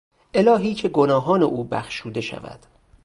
الهی 0.33 0.73
که 0.73 0.89
گناهان 0.89 1.43
او 1.43 1.63
بخشوده 1.63 2.21
شود! 2.21 2.59